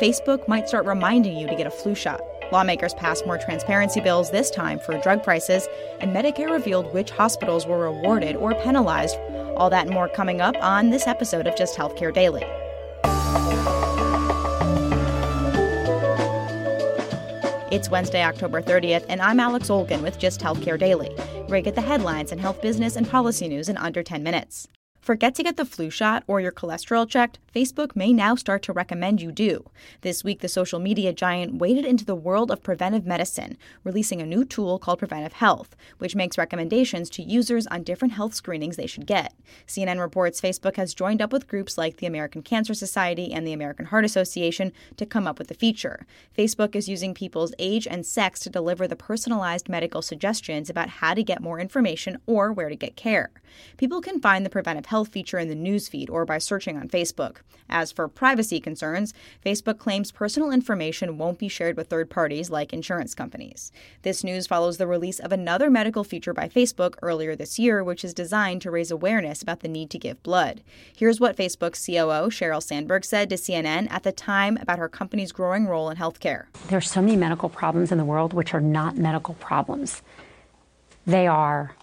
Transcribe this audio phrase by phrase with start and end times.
[0.00, 2.20] Facebook might start reminding you to get a flu shot.
[2.50, 5.68] Lawmakers passed more transparency bills this time for drug prices,
[6.00, 9.16] and Medicare revealed which hospitals were rewarded or penalized.
[9.56, 12.42] All that and more coming up on this episode of Just Healthcare Daily.
[17.70, 21.08] It's Wednesday, October 30th, and I'm Alex Olgin with Just Healthcare Daily,
[21.46, 24.68] where get the headlines and health business and policy news in under 10 minutes.
[25.02, 27.40] Forget to get the flu shot or your cholesterol checked?
[27.52, 29.68] Facebook may now start to recommend you do.
[30.02, 34.26] This week, the social media giant waded into the world of preventive medicine, releasing a
[34.26, 38.86] new tool called Preventive Health, which makes recommendations to users on different health screenings they
[38.86, 39.34] should get.
[39.66, 43.52] CNN reports Facebook has joined up with groups like the American Cancer Society and the
[43.52, 46.06] American Heart Association to come up with the feature.
[46.38, 51.12] Facebook is using people's age and sex to deliver the personalized medical suggestions about how
[51.12, 53.32] to get more information or where to get care.
[53.76, 57.38] People can find the Preventive Health feature in the newsfeed or by searching on Facebook.
[57.66, 62.74] As for privacy concerns, Facebook claims personal information won't be shared with third parties like
[62.74, 63.72] insurance companies.
[64.02, 68.04] This news follows the release of another medical feature by Facebook earlier this year, which
[68.04, 70.60] is designed to raise awareness about the need to give blood.
[70.94, 75.32] Here's what Facebook's COO, Sheryl Sandberg, said to CNN at the time about her company's
[75.32, 76.48] growing role in healthcare.
[76.68, 80.02] There are so many medical problems in the world which are not medical problems.
[81.06, 81.74] They are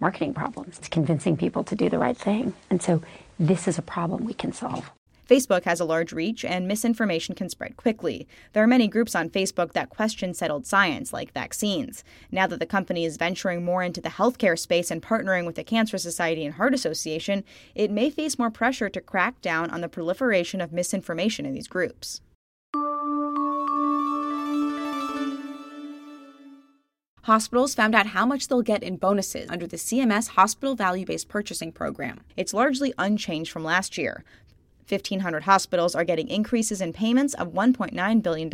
[0.00, 2.54] marketing problems, it's convincing people to do the right thing.
[2.70, 3.02] And so
[3.38, 4.90] this is a problem we can solve.
[5.28, 8.26] Facebook has a large reach and misinformation can spread quickly.
[8.54, 12.02] There are many groups on Facebook that question settled science, like vaccines.
[12.32, 15.64] Now that the company is venturing more into the healthcare space and partnering with the
[15.64, 17.44] Cancer Society and Heart Association,
[17.74, 21.68] it may face more pressure to crack down on the proliferation of misinformation in these
[21.68, 22.22] groups.
[27.22, 31.28] Hospitals found out how much they'll get in bonuses under the CMS Hospital Value Based
[31.28, 32.20] Purchasing Program.
[32.36, 34.24] It's largely unchanged from last year.
[34.88, 38.50] 1,500 hospitals are getting increases in payments of $1.9 billion.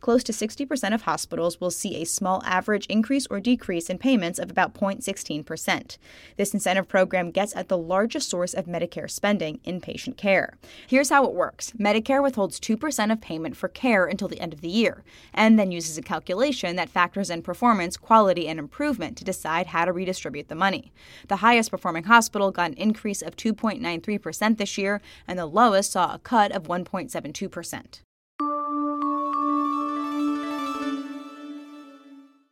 [0.00, 4.38] Close to 60% of hospitals will see a small average increase or decrease in payments
[4.38, 5.98] of about 0.16%.
[6.36, 10.56] This incentive program gets at the largest source of Medicare spending, inpatient care.
[10.86, 14.60] Here's how it works Medicare withholds 2% of payment for care until the end of
[14.60, 15.04] the year,
[15.34, 19.84] and then uses a calculation that factors in performance, quality, and improvement to decide how
[19.84, 20.92] to redistribute the money.
[21.28, 26.14] The highest performing hospital got an increase of 2.93% this year, and the lowest saw
[26.14, 28.02] a cut of 1.72%.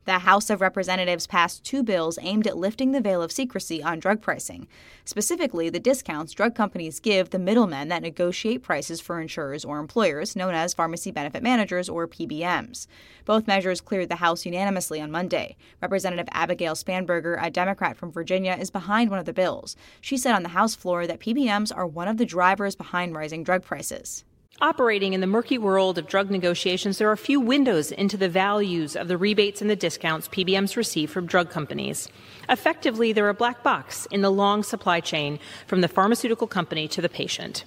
[0.07, 3.99] The House of Representatives passed two bills aimed at lifting the veil of secrecy on
[3.99, 4.69] drug pricing,
[5.05, 10.37] specifically the discounts drug companies give the middlemen that negotiate prices for insurers or employers,
[10.37, 12.87] known as pharmacy benefit managers or PBMs.
[13.25, 15.57] Both measures cleared the House unanimously on Monday.
[15.83, 19.75] Representative Abigail Spanberger, a Democrat from Virginia, is behind one of the bills.
[20.01, 23.43] She said on the House floor that PBMs are one of the drivers behind rising
[23.43, 24.25] drug prices.
[24.63, 28.97] Operating in the murky world of drug negotiations, there are few windows into the values
[28.97, 32.09] of the rebates and the discounts PBMs receive from drug companies.
[32.49, 37.03] Effectively, they're a black box in the long supply chain from the pharmaceutical company to
[37.03, 37.65] the patient.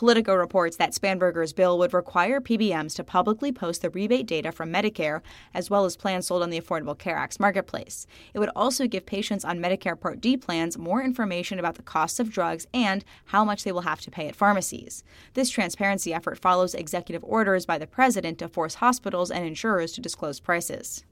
[0.00, 4.72] Politico reports that Spanberger's bill would require PBMs to publicly post the rebate data from
[4.72, 5.20] Medicare,
[5.52, 8.06] as well as plans sold on the Affordable Care Act's marketplace.
[8.32, 12.18] It would also give patients on Medicare Part D plans more information about the costs
[12.18, 15.04] of drugs and how much they will have to pay at pharmacies.
[15.34, 20.00] This transparency effort follows executive orders by the president to force hospitals and insurers to
[20.00, 21.04] disclose prices.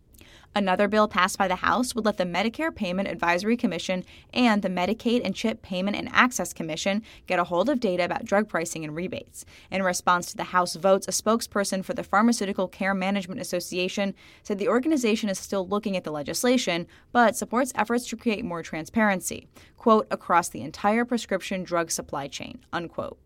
[0.54, 4.68] Another bill passed by the House would let the Medicare Payment Advisory Commission and the
[4.68, 8.84] Medicaid and CHIP Payment and Access Commission get a hold of data about drug pricing
[8.84, 9.44] and rebates.
[9.70, 14.58] In response to the House votes, a spokesperson for the Pharmaceutical Care Management Association said
[14.58, 19.46] the organization is still looking at the legislation, but supports efforts to create more transparency,
[19.76, 23.18] quote, across the entire prescription drug supply chain, unquote.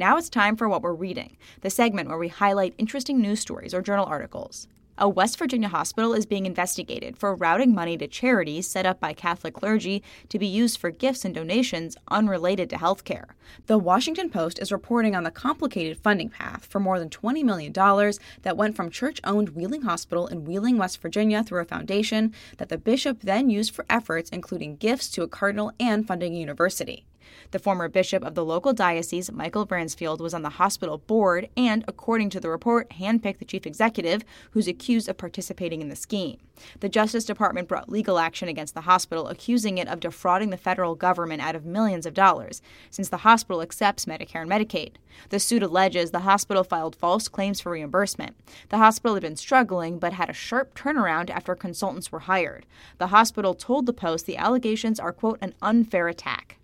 [0.00, 3.74] Now it's time for What We're Reading, the segment where we highlight interesting news stories
[3.74, 4.66] or journal articles.
[4.96, 9.12] A West Virginia hospital is being investigated for routing money to charities set up by
[9.12, 13.32] Catholic clergy to be used for gifts and donations unrelated to healthcare.
[13.66, 17.74] The Washington Post is reporting on the complicated funding path for more than $20 million
[17.74, 22.70] that went from church owned Wheeling Hospital in Wheeling, West Virginia through a foundation that
[22.70, 27.04] the bishop then used for efforts including gifts to a cardinal and funding a university.
[27.50, 31.84] The former bishop of the local diocese, Michael Bransfield, was on the hospital board and,
[31.88, 36.38] according to the report, handpicked the chief executive, who's accused of participating in the scheme.
[36.80, 40.94] The Justice Department brought legal action against the hospital, accusing it of defrauding the federal
[40.94, 42.60] government out of millions of dollars,
[42.90, 44.92] since the hospital accepts Medicare and Medicaid.
[45.30, 48.36] The suit alleges the hospital filed false claims for reimbursement.
[48.68, 52.66] The hospital had been struggling, but had a sharp turnaround after consultants were hired.
[52.98, 56.59] The hospital told the Post the allegations are, quote, an unfair attack.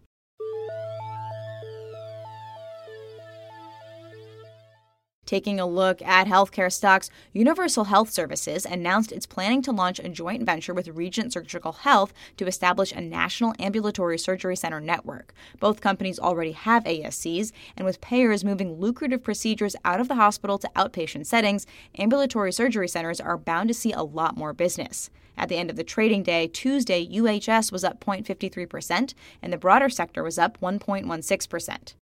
[5.27, 10.09] Taking a look at healthcare stocks, Universal Health Services announced it's planning to launch a
[10.09, 15.35] joint venture with Regent Surgical Health to establish a national ambulatory surgery center network.
[15.59, 20.59] Both companies already have ASCs, and with payers moving lucrative procedures out of the hospital
[20.59, 21.67] to outpatient settings,
[21.99, 25.11] ambulatory surgery centers are bound to see a lot more business.
[25.37, 29.13] At the end of the trading day, Tuesday, UHS was up 0.53%,
[29.43, 31.95] and the broader sector was up 1.16%.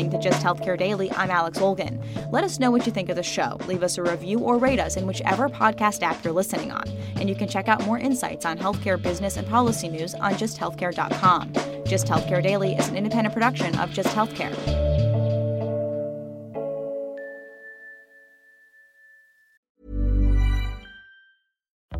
[0.00, 1.10] listening to Just Healthcare Daily.
[1.12, 2.02] I'm Alex Olgin.
[2.32, 3.58] Let us know what you think of the show.
[3.66, 6.88] Leave us a review or rate us in whichever podcast app you're listening on.
[7.16, 11.52] And you can check out more insights on healthcare business and policy news on justhealthcare.com.
[11.84, 14.89] Just Healthcare Daily is an independent production of Just Healthcare.